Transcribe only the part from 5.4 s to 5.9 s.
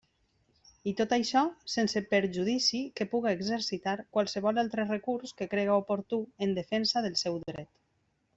que crega